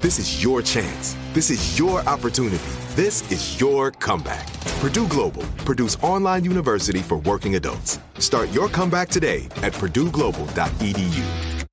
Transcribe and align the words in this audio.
This 0.00 0.18
is 0.18 0.42
your 0.42 0.62
chance. 0.62 1.14
This 1.34 1.50
is 1.50 1.78
your 1.78 2.00
opportunity. 2.08 2.56
This 2.96 3.30
is 3.30 3.60
your 3.60 3.90
comeback. 3.90 4.50
Purdue 4.80 5.06
Global, 5.08 5.42
Purdue's 5.66 5.96
online 5.96 6.42
university 6.42 7.00
for 7.00 7.18
working 7.18 7.56
adults. 7.56 7.98
Start 8.18 8.50
your 8.50 8.70
comeback 8.70 9.10
today 9.10 9.44
at 9.56 9.74
purdueglobal.edu. 9.74 11.66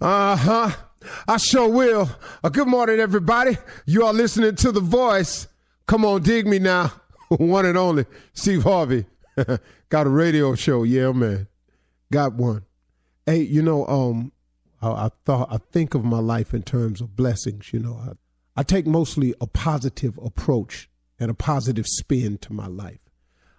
Uh 0.00 0.34
huh. 0.36 0.70
I 1.28 1.36
sure 1.36 1.68
will. 1.68 2.10
Uh, 2.42 2.48
good 2.48 2.66
morning, 2.66 2.98
everybody. 2.98 3.56
You 3.86 4.04
are 4.04 4.12
listening 4.12 4.56
to 4.56 4.72
The 4.72 4.80
Voice. 4.80 5.46
Come 5.86 6.04
on, 6.04 6.24
dig 6.24 6.48
me 6.48 6.58
now. 6.58 6.92
one 7.28 7.66
and 7.66 7.78
only 7.78 8.04
Steve 8.32 8.64
Harvey. 8.64 9.06
Got 9.90 10.08
a 10.08 10.10
radio 10.10 10.56
show. 10.56 10.82
Yeah, 10.82 11.12
man. 11.12 11.46
Got 12.12 12.32
one. 12.34 12.64
Hey, 13.26 13.42
you 13.42 13.62
know, 13.62 13.86
um, 13.86 14.32
I, 14.80 14.88
I, 14.88 15.10
thought 15.24 15.48
I 15.50 15.58
think 15.58 15.94
of 15.94 16.04
my 16.04 16.18
life 16.18 16.54
in 16.54 16.62
terms 16.62 17.00
of 17.00 17.16
blessings. 17.16 17.72
You 17.72 17.80
know, 17.80 17.94
I, 17.94 18.60
I 18.60 18.62
take 18.62 18.86
mostly 18.86 19.34
a 19.40 19.46
positive 19.46 20.18
approach 20.18 20.88
and 21.18 21.30
a 21.30 21.34
positive 21.34 21.86
spin 21.86 22.38
to 22.38 22.52
my 22.52 22.66
life. 22.66 23.00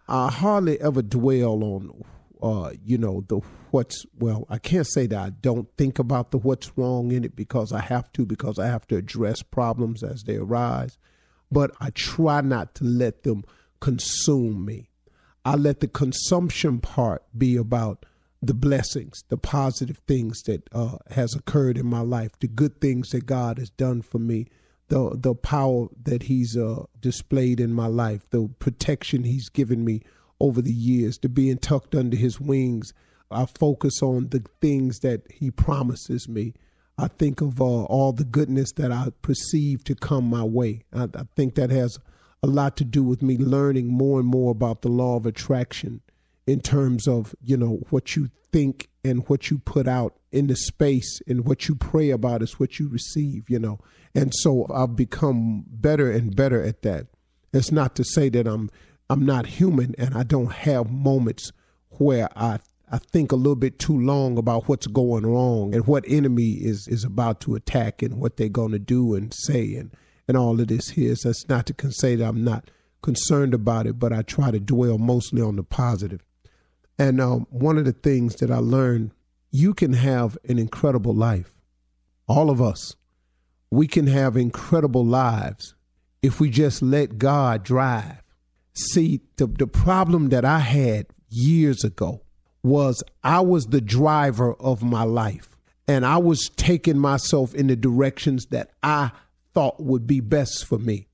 I 0.07 0.29
hardly 0.29 0.81
ever 0.81 1.01
dwell 1.01 1.63
on, 1.63 2.03
uh, 2.41 2.71
you 2.83 2.97
know, 2.97 3.23
the 3.27 3.39
what's 3.69 4.05
well. 4.17 4.45
I 4.49 4.57
can't 4.57 4.87
say 4.87 5.07
that 5.07 5.17
I 5.17 5.29
don't 5.29 5.69
think 5.77 5.99
about 5.99 6.31
the 6.31 6.37
what's 6.37 6.77
wrong 6.77 7.11
in 7.11 7.23
it 7.23 7.35
because 7.35 7.71
I 7.71 7.79
have 7.79 8.11
to 8.13 8.25
because 8.25 8.59
I 8.59 8.67
have 8.67 8.85
to 8.87 8.97
address 8.97 9.41
problems 9.41 10.03
as 10.03 10.23
they 10.23 10.35
arise, 10.35 10.97
but 11.51 11.71
I 11.79 11.91
try 11.91 12.41
not 12.41 12.75
to 12.75 12.83
let 12.83 13.23
them 13.23 13.43
consume 13.79 14.65
me. 14.65 14.89
I 15.45 15.55
let 15.55 15.79
the 15.79 15.87
consumption 15.87 16.79
part 16.79 17.23
be 17.35 17.55
about 17.55 18.05
the 18.41 18.53
blessings, 18.53 19.23
the 19.29 19.37
positive 19.37 19.99
things 20.07 20.41
that 20.43 20.67
uh, 20.73 20.97
has 21.11 21.35
occurred 21.35 21.77
in 21.77 21.85
my 21.85 21.99
life, 21.99 22.31
the 22.39 22.47
good 22.47 22.81
things 22.81 23.09
that 23.09 23.25
God 23.25 23.59
has 23.59 23.69
done 23.69 24.01
for 24.01 24.17
me, 24.17 24.47
the 24.87 25.11
the 25.13 25.35
power 25.35 25.87
that 26.03 26.23
He's 26.23 26.57
uh, 26.57 26.85
displayed 26.99 27.59
in 27.59 27.73
my 27.73 27.87
life, 27.87 28.27
the 28.31 28.49
protection 28.59 29.23
He's 29.23 29.49
given 29.49 29.85
me 29.85 30.01
over 30.39 30.61
the 30.61 30.73
years, 30.73 31.17
to 31.19 31.29
being 31.29 31.57
tucked 31.57 31.93
under 31.93 32.17
His 32.17 32.39
wings. 32.39 32.93
I 33.29 33.45
focus 33.45 34.01
on 34.01 34.29
the 34.29 34.43
things 34.59 34.99
that 34.99 35.31
He 35.31 35.51
promises 35.51 36.27
me. 36.27 36.53
I 36.97 37.07
think 37.07 37.41
of 37.41 37.61
uh, 37.61 37.63
all 37.63 38.11
the 38.11 38.25
goodness 38.25 38.71
that 38.73 38.91
I 38.91 39.09
perceive 39.21 39.83
to 39.85 39.95
come 39.95 40.25
my 40.25 40.43
way. 40.43 40.83
I, 40.93 41.03
I 41.03 41.23
think 41.35 41.55
that 41.55 41.69
has 41.69 41.97
a 42.43 42.47
lot 42.47 42.75
to 42.77 42.83
do 42.83 43.03
with 43.03 43.21
me 43.21 43.37
learning 43.37 43.87
more 43.87 44.19
and 44.19 44.27
more 44.27 44.51
about 44.51 44.81
the 44.81 44.89
law 44.89 45.15
of 45.15 45.27
attraction 45.27 46.01
in 46.47 46.59
terms 46.59 47.07
of 47.07 47.35
you 47.43 47.57
know 47.57 47.79
what 47.89 48.15
you 48.15 48.29
think 48.51 48.89
and 49.03 49.27
what 49.27 49.49
you 49.49 49.57
put 49.59 49.87
out 49.87 50.17
in 50.31 50.47
the 50.47 50.55
space 50.55 51.21
and 51.27 51.45
what 51.45 51.67
you 51.67 51.75
pray 51.75 52.09
about 52.09 52.41
is 52.41 52.59
what 52.59 52.79
you 52.79 52.89
receive 52.89 53.49
you 53.49 53.59
know 53.59 53.79
and 54.13 54.33
so 54.35 54.65
i've 54.73 54.95
become 54.95 55.63
better 55.67 56.11
and 56.11 56.35
better 56.35 56.61
at 56.63 56.81
that 56.81 57.07
it's 57.53 57.71
not 57.71 57.95
to 57.95 58.03
say 58.03 58.29
that 58.29 58.47
i'm 58.47 58.69
i'm 59.09 59.25
not 59.25 59.45
human 59.45 59.95
and 59.97 60.15
i 60.15 60.23
don't 60.23 60.51
have 60.51 60.91
moments 60.91 61.51
where 61.89 62.27
i 62.35 62.59
I 62.93 62.97
think 62.97 63.31
a 63.31 63.37
little 63.37 63.55
bit 63.55 63.79
too 63.79 63.97
long 63.97 64.37
about 64.37 64.67
what's 64.67 64.85
going 64.85 65.25
wrong 65.25 65.73
and 65.73 65.87
what 65.87 66.03
enemy 66.09 66.57
is 66.59 66.89
is 66.89 67.05
about 67.05 67.39
to 67.41 67.55
attack 67.55 68.01
and 68.01 68.19
what 68.19 68.35
they're 68.35 68.49
going 68.49 68.73
to 68.73 68.79
do 68.79 69.15
and 69.15 69.33
say 69.33 69.75
and 69.75 69.95
and 70.27 70.37
all 70.37 70.59
of 70.59 70.67
this 70.67 70.89
here. 70.89 71.15
So 71.15 71.29
that's 71.29 71.47
not 71.47 71.65
to 71.67 71.91
say 71.91 72.15
that 72.15 72.27
I'm 72.27 72.43
not 72.43 72.69
concerned 73.01 73.53
about 73.53 73.87
it, 73.87 73.97
but 73.97 74.13
I 74.13 74.21
try 74.21 74.51
to 74.51 74.59
dwell 74.59 74.97
mostly 74.97 75.41
on 75.41 75.55
the 75.55 75.63
positive. 75.63 76.21
And 77.01 77.19
um, 77.19 77.47
one 77.49 77.79
of 77.79 77.85
the 77.85 77.93
things 77.93 78.35
that 78.35 78.51
I 78.51 78.57
learned, 78.57 79.09
you 79.49 79.73
can 79.73 79.93
have 79.93 80.37
an 80.47 80.59
incredible 80.59 81.15
life. 81.15 81.51
All 82.27 82.51
of 82.51 82.61
us, 82.61 82.95
we 83.71 83.87
can 83.87 84.05
have 84.05 84.37
incredible 84.37 85.03
lives 85.03 85.73
if 86.21 86.39
we 86.39 86.51
just 86.51 86.83
let 86.83 87.17
God 87.17 87.63
drive. 87.63 88.21
See, 88.75 89.21
the, 89.37 89.47
the 89.47 89.65
problem 89.65 90.29
that 90.29 90.45
I 90.45 90.59
had 90.59 91.07
years 91.27 91.83
ago 91.83 92.21
was 92.61 93.03
I 93.23 93.39
was 93.39 93.65
the 93.65 93.81
driver 93.81 94.53
of 94.59 94.83
my 94.83 95.01
life 95.01 95.57
and 95.87 96.05
I 96.05 96.17
was 96.17 96.51
taking 96.55 96.99
myself 96.99 97.55
in 97.55 97.65
the 97.65 97.75
directions 97.75 98.45
that 98.51 98.69
I 98.83 99.09
thought 99.55 99.81
would 99.81 100.05
be 100.05 100.19
best 100.19 100.67
for 100.67 100.77
me. 100.77 101.07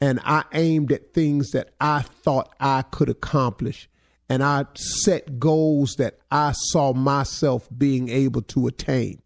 And 0.00 0.20
I 0.22 0.44
aimed 0.52 0.92
at 0.92 1.12
things 1.12 1.50
that 1.50 1.70
I 1.80 2.02
thought 2.02 2.54
I 2.60 2.82
could 2.82 3.08
accomplish. 3.08 3.88
And 4.32 4.42
I 4.42 4.64
set 4.76 5.38
goals 5.38 5.96
that 5.96 6.18
I 6.30 6.52
saw 6.52 6.94
myself 6.94 7.68
being 7.76 8.08
able 8.08 8.40
to 8.40 8.66
attain. 8.66 9.20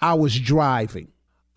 I 0.00 0.14
was 0.14 0.36
driving. 0.36 1.12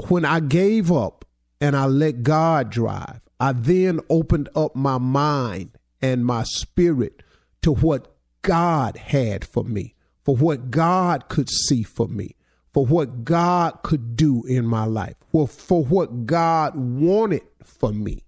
When 0.10 0.24
I 0.24 0.40
gave 0.40 0.92
up 0.92 1.26
and 1.60 1.76
I 1.76 1.88
let 1.88 2.22
God 2.22 2.70
drive, 2.70 3.22
I 3.40 3.54
then 3.54 4.02
opened 4.08 4.50
up 4.56 4.76
my 4.76 5.00
mind 5.00 5.72
and 6.00 6.24
my 6.24 6.44
spirit 6.44 7.24
to 7.64 7.74
what 7.74 8.16
God 8.44 8.98
had 8.98 9.46
for 9.46 9.64
me, 9.64 9.96
for 10.24 10.36
what 10.36 10.70
God 10.70 11.28
could 11.28 11.50
see 11.50 11.82
for 11.82 12.08
me, 12.08 12.36
for 12.72 12.86
what 12.86 13.24
God 13.24 13.80
could 13.82 14.16
do 14.16 14.44
in 14.46 14.64
my 14.64 14.86
life, 14.86 15.16
for, 15.32 15.48
for 15.48 15.84
what 15.84 16.28
God 16.28 16.76
wanted 16.76 17.48
for 17.64 17.92
me. 17.92 18.26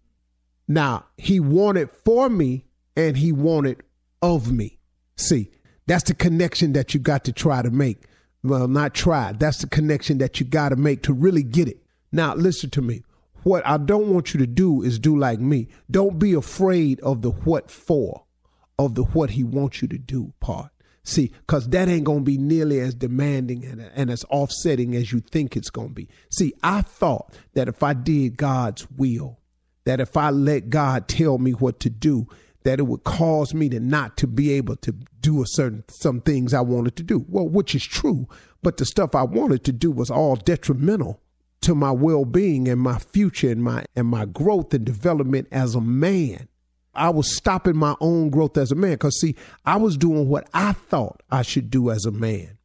Now, 0.68 1.06
He 1.16 1.40
wanted 1.40 1.92
for 1.92 2.28
me 2.28 2.66
and 2.96 3.16
He 3.16 3.31
wanted 3.31 3.84
of 4.24 4.52
me. 4.52 4.80
See, 5.18 5.52
that's 5.86 6.06
the 6.06 6.16
connection 6.16 6.74
that 6.74 6.94
you 6.94 7.00
got 7.00 7.25
to 7.25 7.34
try 7.34 7.62
to 7.62 7.70
make. 7.70 8.06
Well, 8.42 8.68
not 8.68 8.94
try. 8.94 9.34
That's 9.34 9.60
the 9.60 9.68
connection 9.68 10.18
that 10.18 10.40
you 10.40 10.46
got 10.46 10.70
to 10.70 10.75
make 10.75 11.04
to 11.04 11.14
really 11.14 11.44
get 11.44 11.68
it. 11.68 11.84
Now, 12.12 12.34
listen 12.34 12.70
to 12.72 12.81
me. 12.81 13.04
What 13.44 13.66
I 13.68 13.78
don't 13.78 14.08
want 14.08 14.34
you 14.34 14.40
to 14.40 14.48
do 14.48 14.81
is 14.81 14.98
do 14.98 15.18
like 15.18 15.40
me. 15.40 15.68
Don't 15.92 16.18
be 16.18 16.34
afraid 16.34 17.02
of 17.02 17.22
the 17.22 17.31
what 17.31 17.70
for, 17.70 18.24
of 18.80 18.96
the 18.96 19.04
what 19.04 19.31
he 19.31 19.44
wants 19.44 19.81
you 19.81 19.88
to 19.90 19.98
do 19.98 20.34
part. 20.40 20.72
See, 21.04 21.34
because 21.46 21.68
that 21.70 21.90
ain't 21.90 22.06
going 22.06 22.20
to 22.20 22.24
be 22.24 22.38
nearly 22.38 22.80
as 22.80 22.96
demanding 22.96 23.66
and, 23.66 23.81
and 23.94 24.10
as 24.10 24.24
offsetting 24.30 24.96
as 24.96 25.12
you 25.12 25.20
think 25.20 25.58
it's 25.58 25.70
going 25.70 25.90
to 25.90 25.94
be. 25.94 26.08
See, 26.31 26.54
I 26.64 26.81
thought 26.81 27.34
that 27.56 27.68
if 27.68 27.84
I 27.84 27.94
did 27.94 28.38
God's 28.38 28.90
will, 28.92 29.40
that 29.84 30.00
if 30.00 30.16
I 30.16 30.30
let 30.30 30.70
God 30.70 31.10
tell 31.10 31.38
me 31.38 31.52
what 31.52 31.81
to 31.81 31.90
do, 31.90 32.28
that 32.63 32.80
it 32.80 32.83
would 32.83 33.04
cause 33.04 33.54
me 33.54 33.69
to 33.69 33.80
not 33.80 34.18
to 34.18 34.27
be 34.27 34.51
able 34.51 34.75
to 34.77 34.94
do 35.21 35.42
a 35.42 35.45
certain 35.48 35.83
some 35.89 36.21
things 36.21 36.54
I 36.54 36.62
wanted 36.62 36.95
to 36.98 37.04
do. 37.04 37.25
Well, 37.27 37.48
which 37.48 37.75
is 37.75 37.83
true, 37.83 38.27
but 38.62 38.77
the 38.77 38.86
stuff 38.86 39.15
I 39.15 39.24
wanted 39.24 39.63
to 39.65 39.71
do 39.71 39.92
was 39.92 40.10
all 40.10 40.36
detrimental 40.36 41.21
to 41.62 41.75
my 41.75 41.92
well-being 41.92 42.68
and 42.68 42.81
my 42.81 43.00
future 43.00 43.50
and 43.50 43.63
my 43.63 43.86
and 43.95 44.07
my 44.07 44.25
growth 44.25 44.74
and 44.74 44.86
development 44.86 45.48
as 45.51 45.75
a 45.75 45.81
man. 45.81 46.48
I 46.95 47.10
was 47.10 47.36
stopping 47.36 47.77
my 47.77 47.95
own 48.01 48.30
growth 48.30 48.57
as 48.57 48.71
a 48.71 48.75
man 48.75 48.98
cuz 48.98 49.19
see, 49.19 49.36
I 49.65 49.77
was 49.77 49.98
doing 49.98 50.27
what 50.27 50.48
I 50.54 50.74
thought 50.74 51.24
I 51.31 51.42
should 51.42 51.69
do 51.69 51.89
as 51.89 52.06
a 52.06 52.12
man. 52.12 52.57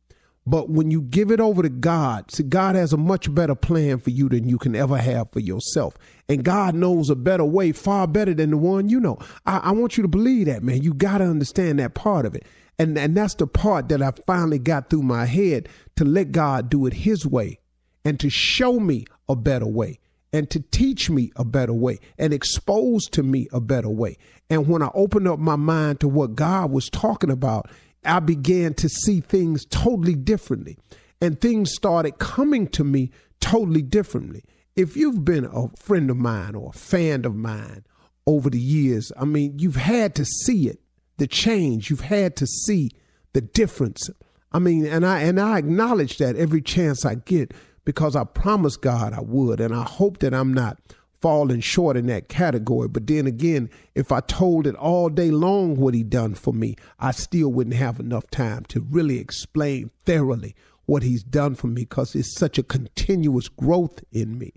But 0.49 0.71
when 0.71 0.91
you 0.91 1.03
give 1.03 1.31
it 1.31 1.41
over 1.41 1.61
to 1.61 1.69
God, 1.69 2.31
see, 2.31 2.43
God 2.43 2.75
has 2.75 2.95
a 2.95 2.97
much 2.97 3.33
better 3.35 3.55
plan 3.55 3.99
for 3.99 4.09
you 4.09 4.31
than 4.31 4.49
you 4.49 4.57
can 4.57 4.75
ever 4.75 4.97
have 4.97 5.31
for 5.31 5.41
yourself. 5.41 5.93
And 6.27 6.43
God 6.43 6.75
knows 6.75 7.11
a 7.11 7.17
better 7.17 7.45
way, 7.45 7.73
far 7.73 8.07
better 8.07 8.33
than 8.33 8.53
the 8.53 8.57
one 8.57 8.89
you 8.89 8.99
know. 8.99 9.19
I, 9.45 9.59
I 9.59 9.71
want 9.73 9.99
you 9.99 10.03
to 10.03 10.09
believe 10.09 10.47
that, 10.47 10.63
man. 10.63 10.83
You 10.83 10.95
got 10.95 11.19
to 11.19 11.25
understand 11.25 11.81
that 11.81 11.93
part 11.93 12.25
of 12.25 12.35
it. 12.35 12.47
And, 12.79 12.97
and 12.97 13.15
that's 13.15 13.35
the 13.35 13.47
part 13.47 13.91
that 13.91 14.01
I 14.01 14.13
finally 14.27 14.59
got 14.59 14.89
through 14.89 15.03
my 15.03 15.27
head 15.27 15.69
to 15.97 16.07
let 16.07 16.33
God 16.33 16.71
do 16.71 16.87
it 16.87 16.95
His 16.95 17.27
way 17.27 17.59
and 18.03 18.19
to 18.19 18.31
show 18.31 18.81
me 18.81 19.05
a 19.29 19.37
better 19.37 19.67
way 19.67 19.99
and 20.33 20.49
to 20.49 20.61
teach 20.61 21.11
me 21.11 21.31
a 21.37 21.45
better 21.45 21.75
way 21.75 21.99
and 22.19 22.33
expose 22.33 23.05
to 23.09 23.23
me 23.23 23.49
a 23.53 23.61
better 23.61 23.91
way. 23.91 24.17
And 24.49 24.67
when 24.67 24.83
I 24.83 24.89
opened 24.95 25.29
up 25.29 25.39
my 25.39 25.57
mind 25.57 26.01
to 26.01 26.09
what 26.09 26.37
God 26.37 26.71
was 26.71 26.89
talking 26.89 27.31
about, 27.31 27.71
I 28.05 28.21
began 28.21 28.75
to 28.75 28.89
see 28.89 29.21
things 29.21 29.65
totally 29.67 30.15
differently. 30.15 30.79
And 31.21 31.41
things 31.41 31.73
started 31.73 32.19
coming 32.19 32.69
to 32.69 32.85
me 32.85 33.11
totally 33.41 33.83
differently. 33.83 34.45
If 34.77 34.97
you've 34.97 35.25
been 35.25 35.45
a 35.45 35.69
friend 35.77 36.11
of 36.11 36.17
mine 36.17 36.55
or 36.55 36.71
a 36.71 36.79
fan 36.79 37.25
of 37.25 37.35
mine 37.35 37.85
over 38.27 38.49
the 38.49 38.61
years, 38.61 39.11
I 39.19 39.25
mean, 39.25 39.59
you've 39.59 39.77
had 39.77 40.15
to 40.17 40.25
see 40.25 40.69
it, 40.69 40.81
the 41.17 41.27
change. 41.27 41.91
You've 41.91 42.03
had 42.03 42.37
to 42.37 42.47
see 42.47 42.91
the 43.33 43.41
difference. 43.41 44.09
I 44.53 44.61
mean, 44.61 44.87
and 44.87 45.05
I 45.05 45.21
and 45.23 45.41
I 45.41 45.59
acknowledge 45.59 46.19
that 46.19 46.37
every 46.37 46.63
chance 46.63 47.05
I 47.05 47.17
get 47.17 47.53
because 47.85 48.15
I 48.15 48.25
promised 48.25 48.81
God 48.81 49.13
I 49.13 49.21
would, 49.21 49.61
and 49.61 49.75
I 49.75 49.83
hope 49.83 50.19
that 50.19 50.33
I'm 50.33 50.55
not 50.55 50.79
falling 51.21 51.61
short 51.61 51.97
in 51.97 52.07
that 52.07 52.29
category. 52.29 52.89
But 52.89 53.07
then 53.07 53.27
again, 53.27 53.71
if 53.95 54.13
I 54.13 54.21
told 54.21 54.67
it 54.67 54.75
all 54.77 55.09
day 55.09 55.31
long 55.31 55.77
what 55.77 55.95
he 55.95 56.03
done 56.03 56.35
for 56.35 56.53
me, 56.53 56.77
I 56.99 57.11
still 57.11 57.51
wouldn't 57.51 57.77
have 57.77 58.01
enough 58.01 58.31
time 58.31 58.65
to 58.67 58.81
really 58.81 59.19
explain 59.19 59.91
thoroughly 60.05 60.55
what 60.87 61.03
he's 61.03 61.23
done 61.23 61.55
for 61.55 61.67
me 61.67 61.83
because 61.83 62.15
it's 62.15 62.35
such 62.35 62.59
a 62.59 62.63
continuous 62.63 63.49
growth 63.49 64.03
in 64.13 64.39
me. 64.39 64.53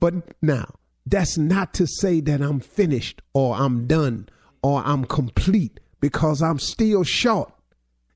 But 0.00 0.14
now, 0.42 0.74
that's 1.06 1.36
not 1.36 1.74
to 1.74 1.86
say 1.86 2.20
that 2.20 2.40
I'm 2.40 2.60
finished 2.60 3.20
or 3.34 3.56
I'm 3.56 3.86
done 3.86 4.28
or 4.62 4.82
I'm 4.84 5.04
complete 5.04 5.80
because 6.00 6.40
I'm 6.40 6.58
still 6.58 7.04
short. 7.04 7.52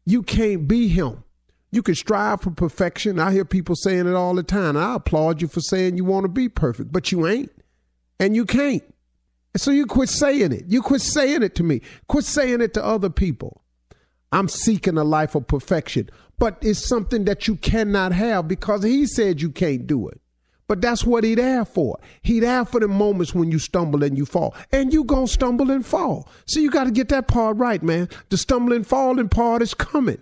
You 0.06 0.22
can't 0.22 0.66
be 0.66 0.88
him. 0.88 1.24
You 1.70 1.82
can 1.82 1.94
strive 1.94 2.40
for 2.40 2.50
perfection. 2.50 3.18
I 3.18 3.32
hear 3.32 3.44
people 3.44 3.76
saying 3.76 4.06
it 4.06 4.14
all 4.14 4.34
the 4.34 4.42
time. 4.42 4.74
I 4.74 4.94
applaud 4.94 5.42
you 5.42 5.48
for 5.48 5.60
saying 5.60 5.98
you 5.98 6.04
want 6.04 6.24
to 6.24 6.28
be 6.28 6.48
perfect, 6.48 6.90
but 6.90 7.12
you 7.12 7.26
ain't 7.26 7.52
and 8.20 8.34
you 8.34 8.44
can't. 8.44 8.82
So 9.56 9.70
you 9.70 9.86
quit 9.86 10.08
saying 10.08 10.52
it. 10.52 10.64
You 10.68 10.82
quit 10.82 11.00
saying 11.00 11.42
it 11.42 11.54
to 11.56 11.62
me. 11.62 11.80
Quit 12.06 12.24
saying 12.24 12.60
it 12.60 12.74
to 12.74 12.84
other 12.84 13.10
people. 13.10 13.62
I'm 14.30 14.48
seeking 14.48 14.98
a 14.98 15.04
life 15.04 15.34
of 15.34 15.46
perfection, 15.46 16.10
but 16.38 16.58
it's 16.60 16.86
something 16.86 17.24
that 17.24 17.48
you 17.48 17.56
cannot 17.56 18.12
have 18.12 18.46
because 18.46 18.82
he 18.82 19.06
said 19.06 19.40
you 19.40 19.50
can't 19.50 19.86
do 19.86 20.08
it. 20.08 20.20
But 20.68 20.82
that's 20.82 21.02
what 21.02 21.24
he 21.24 21.34
there 21.34 21.64
for. 21.64 21.98
He 22.20 22.40
there 22.40 22.66
for 22.66 22.78
the 22.78 22.88
moments 22.88 23.34
when 23.34 23.50
you 23.50 23.58
stumble 23.58 24.04
and 24.04 24.18
you 24.18 24.26
fall. 24.26 24.54
And 24.70 24.92
you 24.92 25.02
gonna 25.02 25.26
stumble 25.26 25.70
and 25.70 25.84
fall. 25.84 26.28
So 26.44 26.60
you 26.60 26.70
gotta 26.70 26.90
get 26.90 27.08
that 27.08 27.26
part 27.26 27.56
right, 27.56 27.82
man. 27.82 28.10
The 28.28 28.36
stumbling 28.36 28.84
falling 28.84 29.30
part 29.30 29.62
is 29.62 29.72
coming. 29.72 30.18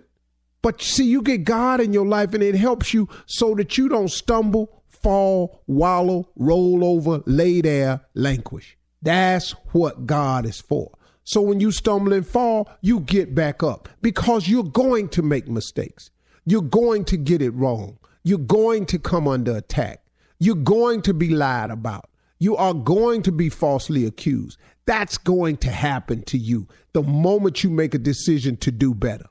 But 0.61 0.81
see, 0.81 1.03
you 1.03 1.21
get 1.21 1.43
God 1.43 1.81
in 1.81 1.91
your 1.91 2.05
life 2.05 2.33
and 2.33 2.41
it 2.41 2.55
helps 2.55 2.93
you 2.93 3.09
so 3.25 3.55
that 3.55 3.77
you 3.77 3.89
don't 3.89 4.09
stumble 4.09 4.83
fall, 5.07 5.63
wallow, 5.67 6.27
roll 6.35 6.83
over, 6.83 7.23
lay 7.25 7.61
there, 7.61 8.01
languish. 8.13 8.77
That's 9.01 9.51
what 9.71 10.05
God 10.05 10.45
is 10.45 10.59
for. 10.59 10.91
So 11.23 11.39
when 11.39 11.61
you 11.61 11.71
stumble 11.71 12.11
and 12.11 12.27
fall, 12.27 12.69
you 12.81 12.99
get 12.99 13.33
back 13.33 13.63
up 13.63 13.87
because 14.01 14.49
you're 14.49 14.65
going 14.65 15.07
to 15.09 15.21
make 15.21 15.47
mistakes. 15.47 16.11
You're 16.45 16.61
going 16.61 17.05
to 17.05 17.15
get 17.15 17.41
it 17.41 17.51
wrong. 17.51 17.99
You're 18.23 18.37
going 18.37 18.85
to 18.87 18.99
come 18.99 19.29
under 19.29 19.55
attack. 19.55 20.03
You're 20.39 20.55
going 20.55 21.01
to 21.03 21.13
be 21.13 21.29
lied 21.29 21.71
about. 21.71 22.09
You 22.39 22.57
are 22.57 22.73
going 22.73 23.21
to 23.23 23.31
be 23.31 23.47
falsely 23.47 24.05
accused. 24.05 24.59
That's 24.87 25.17
going 25.17 25.55
to 25.57 25.71
happen 25.71 26.23
to 26.23 26.37
you 26.37 26.67
the 26.91 27.03
moment 27.03 27.63
you 27.63 27.69
make 27.69 27.95
a 27.95 27.97
decision 27.97 28.57
to 28.57 28.73
do 28.73 28.93
better, 28.93 29.27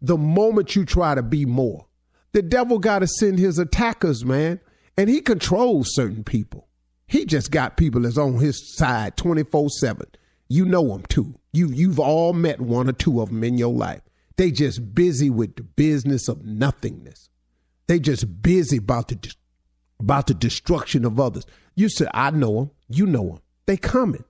the 0.00 0.18
moment 0.18 0.76
you 0.76 0.84
try 0.84 1.16
to 1.16 1.22
be 1.24 1.44
more. 1.44 1.86
The 2.30 2.42
devil 2.42 2.78
got 2.78 3.00
to 3.00 3.08
send 3.08 3.40
his 3.40 3.58
attackers, 3.58 4.24
man 4.24 4.60
and 4.96 5.08
he 5.10 5.20
controls 5.20 5.94
certain 5.94 6.24
people. 6.24 6.68
He 7.06 7.24
just 7.24 7.50
got 7.50 7.76
people 7.76 8.00
that's 8.02 8.18
on 8.18 8.38
his 8.38 8.76
side 8.76 9.16
24 9.16 9.70
7. 9.70 10.06
You 10.48 10.64
know 10.64 10.88
them 10.88 11.02
too. 11.08 11.38
You, 11.52 11.68
you've 11.68 12.00
all 12.00 12.32
met 12.32 12.60
one 12.60 12.88
or 12.88 12.92
two 12.92 13.20
of 13.20 13.28
them 13.28 13.44
in 13.44 13.58
your 13.58 13.72
life. 13.72 14.02
They 14.36 14.50
just 14.50 14.94
busy 14.94 15.30
with 15.30 15.56
the 15.56 15.62
business 15.62 16.28
of 16.28 16.44
nothingness. 16.44 17.30
They 17.86 17.98
just 17.98 18.42
busy 18.42 18.78
about 18.78 19.08
the, 19.08 19.34
about 19.98 20.26
the 20.26 20.34
destruction 20.34 21.04
of 21.04 21.18
others. 21.18 21.46
You 21.74 21.88
say, 21.88 22.06
I 22.12 22.30
know 22.30 22.54
them. 22.54 22.70
You 22.88 23.06
know 23.06 23.28
them. 23.28 23.40
They 23.66 23.76
coming. 23.76 24.24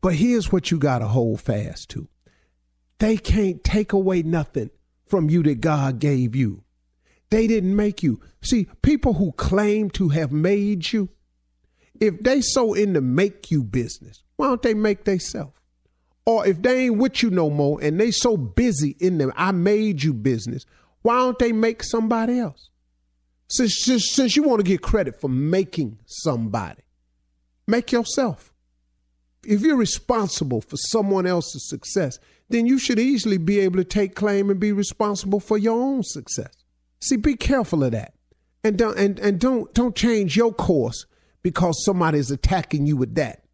But 0.00 0.14
here's 0.14 0.52
what 0.52 0.70
you 0.70 0.78
got 0.78 1.00
to 1.00 1.08
hold 1.08 1.40
fast 1.40 1.90
to. 1.90 2.08
They 2.98 3.16
can't 3.16 3.62
take 3.62 3.92
away 3.92 4.22
nothing 4.22 4.70
from 5.06 5.28
you 5.28 5.42
that 5.44 5.60
God 5.60 5.98
gave 5.98 6.34
you. 6.34 6.62
They 7.30 7.46
didn't 7.46 7.74
make 7.74 8.02
you. 8.02 8.20
See, 8.42 8.68
people 8.82 9.14
who 9.14 9.32
claim 9.32 9.90
to 9.90 10.08
have 10.10 10.32
made 10.32 10.92
you, 10.92 11.08
if 12.00 12.20
they 12.22 12.40
so 12.40 12.74
in 12.74 12.92
the 12.92 13.00
make 13.00 13.50
you 13.50 13.62
business, 13.62 14.22
why 14.36 14.48
don't 14.48 14.62
they 14.62 14.74
make 14.74 15.04
theyself? 15.04 15.60
Or 16.24 16.46
if 16.46 16.60
they 16.60 16.86
ain't 16.86 16.98
with 16.98 17.22
you 17.22 17.30
no 17.30 17.50
more 17.50 17.78
and 17.80 18.00
they 18.00 18.10
so 18.10 18.36
busy 18.36 18.96
in 19.00 19.18
the 19.18 19.32
I 19.36 19.52
made 19.52 20.02
you 20.02 20.12
business, 20.12 20.66
why 21.02 21.18
don't 21.18 21.38
they 21.38 21.52
make 21.52 21.82
somebody 21.82 22.38
else? 22.38 22.70
Since, 23.48 23.78
since, 23.84 24.10
since 24.10 24.36
you 24.36 24.42
want 24.42 24.58
to 24.58 24.64
get 24.64 24.82
credit 24.82 25.20
for 25.20 25.28
making 25.28 25.98
somebody, 26.04 26.82
make 27.66 27.92
yourself. 27.92 28.52
If 29.44 29.60
you're 29.60 29.76
responsible 29.76 30.60
for 30.60 30.76
someone 30.76 31.26
else's 31.26 31.68
success, 31.68 32.18
then 32.48 32.66
you 32.66 32.78
should 32.78 32.98
easily 32.98 33.38
be 33.38 33.60
able 33.60 33.76
to 33.76 33.84
take 33.84 34.16
claim 34.16 34.50
and 34.50 34.58
be 34.58 34.72
responsible 34.72 35.38
for 35.38 35.56
your 35.56 35.80
own 35.80 36.02
success. 36.02 36.64
See, 37.00 37.16
be 37.16 37.36
careful 37.36 37.84
of 37.84 37.92
that. 37.92 38.14
And 38.64 38.76
don't 38.76 38.98
and, 38.98 39.18
and 39.20 39.38
don't 39.38 39.72
don't 39.74 39.94
change 39.94 40.36
your 40.36 40.52
course 40.52 41.06
because 41.42 41.84
somebody's 41.84 42.30
attacking 42.30 42.86
you 42.86 42.96
with 42.96 43.14
that. 43.14 43.44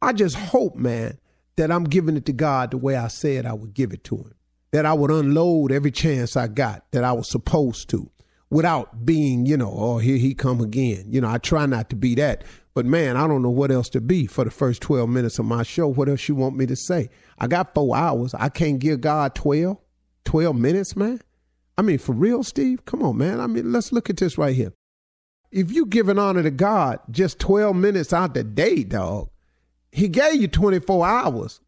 I 0.00 0.12
just 0.12 0.36
hope, 0.36 0.76
man, 0.76 1.18
that 1.56 1.70
I'm 1.70 1.84
giving 1.84 2.16
it 2.16 2.26
to 2.26 2.32
God 2.32 2.70
the 2.70 2.78
way 2.78 2.96
I 2.96 3.08
said 3.08 3.44
I 3.44 3.52
would 3.52 3.74
give 3.74 3.92
it 3.92 4.04
to 4.04 4.16
him. 4.16 4.34
That 4.72 4.86
I 4.86 4.94
would 4.94 5.10
unload 5.10 5.72
every 5.72 5.90
chance 5.90 6.36
I 6.36 6.48
got 6.48 6.90
that 6.92 7.04
I 7.04 7.12
was 7.12 7.30
supposed 7.30 7.90
to 7.90 8.10
without 8.50 9.04
being, 9.04 9.46
you 9.46 9.56
know, 9.56 9.74
oh, 9.76 9.98
here 9.98 10.16
he 10.16 10.34
come 10.34 10.60
again. 10.60 11.06
You 11.08 11.20
know, 11.20 11.28
I 11.28 11.38
try 11.38 11.66
not 11.66 11.90
to 11.90 11.96
be 11.96 12.14
that. 12.16 12.44
But 12.74 12.86
man, 12.86 13.16
I 13.16 13.26
don't 13.26 13.42
know 13.42 13.50
what 13.50 13.70
else 13.70 13.88
to 13.90 14.00
be 14.00 14.26
for 14.26 14.44
the 14.44 14.50
first 14.50 14.82
12 14.82 15.08
minutes 15.08 15.38
of 15.38 15.46
my 15.46 15.62
show. 15.62 15.88
What 15.88 16.08
else 16.08 16.28
you 16.28 16.34
want 16.34 16.56
me 16.56 16.66
to 16.66 16.76
say? 16.76 17.08
I 17.38 17.46
got 17.46 17.74
four 17.74 17.96
hours. 17.96 18.34
I 18.34 18.50
can't 18.50 18.78
give 18.78 19.00
God 19.00 19.34
12, 19.34 19.78
12 20.24 20.56
minutes, 20.56 20.94
man. 20.94 21.20
I 21.78 21.82
mean, 21.82 21.98
for 21.98 22.12
real, 22.12 22.42
Steve? 22.42 22.84
Come 22.84 23.02
on, 23.02 23.18
man. 23.18 23.40
I 23.40 23.46
mean, 23.46 23.72
let's 23.72 23.92
look 23.92 24.08
at 24.08 24.16
this 24.16 24.38
right 24.38 24.54
here. 24.54 24.72
If 25.50 25.70
you 25.70 25.86
give 25.86 26.08
an 26.08 26.18
honor 26.18 26.42
to 26.42 26.50
God 26.50 27.00
just 27.10 27.38
12 27.38 27.76
minutes 27.76 28.12
out 28.12 28.34
the 28.34 28.44
day, 28.44 28.82
dog, 28.82 29.30
He 29.92 30.08
gave 30.08 30.40
you 30.40 30.48
24 30.48 31.06
hours 31.06 31.60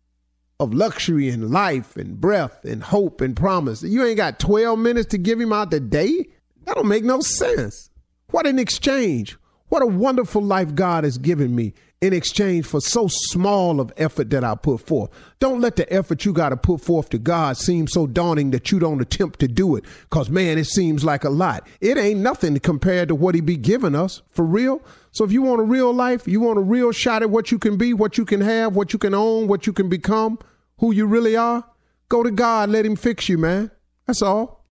of 0.60 0.74
luxury 0.74 1.28
and 1.28 1.50
life 1.50 1.96
and 1.96 2.20
breath 2.20 2.64
and 2.64 2.82
hope 2.82 3.20
and 3.20 3.36
promise. 3.36 3.82
You 3.82 4.04
ain't 4.04 4.16
got 4.16 4.40
12 4.40 4.78
minutes 4.78 5.08
to 5.10 5.18
give 5.18 5.40
him 5.40 5.52
out 5.52 5.70
the 5.70 5.80
day? 5.80 6.26
That 6.64 6.74
don't 6.74 6.88
make 6.88 7.04
no 7.04 7.20
sense. 7.20 7.90
What 8.30 8.46
an 8.46 8.58
exchange. 8.58 9.36
What 9.68 9.82
a 9.82 9.86
wonderful 9.86 10.42
life 10.42 10.74
God 10.74 11.04
has 11.04 11.18
given 11.18 11.54
me 11.54 11.74
in 12.00 12.12
exchange 12.12 12.64
for 12.64 12.80
so 12.80 13.08
small 13.08 13.80
of 13.80 13.92
effort 13.96 14.30
that 14.30 14.44
I 14.44 14.54
put 14.54 14.80
forth. 14.80 15.10
Don't 15.40 15.60
let 15.60 15.76
the 15.76 15.92
effort 15.92 16.24
you 16.24 16.32
got 16.32 16.50
to 16.50 16.56
put 16.56 16.80
forth 16.80 17.10
to 17.10 17.18
God 17.18 17.56
seem 17.56 17.88
so 17.88 18.06
daunting 18.06 18.52
that 18.52 18.70
you 18.70 18.78
don't 18.78 19.00
attempt 19.00 19.40
to 19.40 19.48
do 19.48 19.74
it. 19.74 19.84
Cause 20.10 20.30
man, 20.30 20.58
it 20.58 20.66
seems 20.66 21.04
like 21.04 21.24
a 21.24 21.30
lot. 21.30 21.66
It 21.80 21.98
ain't 21.98 22.20
nothing 22.20 22.58
compared 22.60 23.08
to 23.08 23.14
what 23.14 23.34
he 23.34 23.40
be 23.40 23.56
giving 23.56 23.96
us 23.96 24.22
for 24.30 24.44
real. 24.44 24.80
So 25.10 25.24
if 25.24 25.32
you 25.32 25.42
want 25.42 25.60
a 25.60 25.64
real 25.64 25.92
life, 25.92 26.28
you 26.28 26.40
want 26.40 26.58
a 26.58 26.62
real 26.62 26.92
shot 26.92 27.22
at 27.22 27.30
what 27.30 27.50
you 27.50 27.58
can 27.58 27.76
be, 27.76 27.92
what 27.92 28.16
you 28.16 28.24
can 28.24 28.40
have, 28.40 28.76
what 28.76 28.92
you 28.92 28.98
can 28.98 29.14
own, 29.14 29.48
what 29.48 29.66
you 29.66 29.72
can 29.72 29.88
become, 29.88 30.38
who 30.78 30.92
you 30.92 31.06
really 31.06 31.36
are, 31.36 31.64
go 32.08 32.22
to 32.22 32.30
God, 32.30 32.68
let 32.68 32.86
him 32.86 32.94
fix 32.94 33.28
you, 33.28 33.38
man. 33.38 33.72
That's 34.06 34.22
all. 34.22 34.64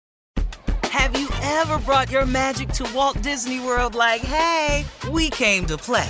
Have 0.83 1.19
you 1.19 1.27
ever 1.41 1.77
brought 1.79 2.09
your 2.09 2.25
magic 2.25 2.69
to 2.69 2.89
Walt 2.95 3.21
Disney 3.21 3.59
World 3.59 3.95
like, 3.95 4.21
hey, 4.21 4.85
we 5.11 5.29
came 5.29 5.65
to 5.65 5.77
play? 5.77 6.09